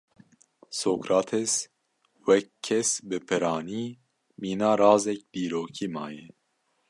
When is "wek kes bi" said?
2.27-3.17